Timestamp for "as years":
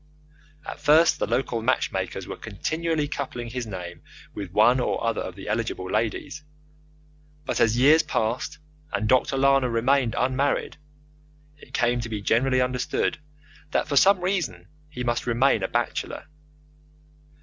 7.61-8.01